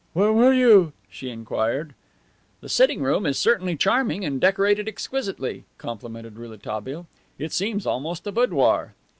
"Where 0.13 0.33
were 0.33 0.51
you?" 0.51 0.93
she 1.11 1.29
inquired. 1.29 1.93
"The 2.61 2.69
sitting 2.69 3.03
room 3.03 3.27
is 3.27 3.37
certainly 3.37 3.77
charming, 3.77 4.25
and 4.25 4.41
decorated 4.41 4.87
exquisitely," 4.87 5.65
complimented 5.77 6.37
Rouletabille. 6.39 7.05
"It 7.37 7.51
seems 7.53 7.85
almost 7.85 8.25
a 8.25 8.31
boudoir." 8.31 8.95